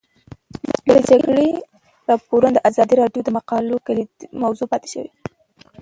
د 0.87 0.89
جګړې 1.09 1.49
راپورونه 2.09 2.53
د 2.53 2.59
ازادي 2.69 2.95
راډیو 3.01 3.21
د 3.25 3.29
مقالو 3.37 3.83
کلیدي 3.87 4.25
موضوع 4.43 4.67
پاتې 4.71 4.87
شوی. 4.93 5.09